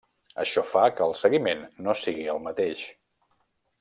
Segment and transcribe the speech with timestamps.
[0.43, 2.87] Això fa que el seguiment no sigui el mateix.